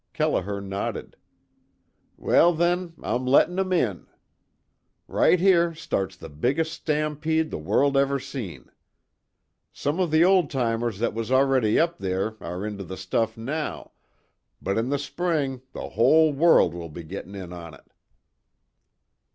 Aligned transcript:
Kelliher 0.15 0.59
nodded. 0.59 1.15
"Well 2.17 2.53
then 2.53 2.93
I'm 3.03 3.27
lettin' 3.27 3.59
'em 3.59 3.71
in. 3.71 4.07
Right 5.07 5.39
here 5.39 5.75
starts 5.75 6.15
the 6.15 6.27
biggest 6.27 6.73
stampede 6.73 7.51
the 7.51 7.59
world 7.59 7.95
ever 7.95 8.19
seen. 8.19 8.71
Some 9.71 9.99
of 9.99 10.09
the 10.09 10.25
old 10.25 10.49
timers 10.49 10.97
that 10.97 11.13
was 11.13 11.31
already 11.31 11.79
up 11.79 11.99
there 11.99 12.35
are 12.43 12.65
into 12.65 12.83
the 12.83 12.97
stuff 12.97 13.37
now 13.37 13.91
but 14.59 14.75
in 14.75 14.89
the 14.89 14.97
spring 14.97 15.61
the 15.71 15.89
whole 15.89 16.33
world 16.33 16.73
will 16.73 16.89
be 16.89 17.03
gettin' 17.03 17.35
in 17.35 17.53
on 17.53 17.75
it!" 17.75 17.85